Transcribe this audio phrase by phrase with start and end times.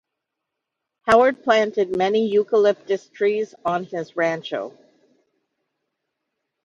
[1.03, 4.75] Howard planted many eucalyptus trees on his rancho.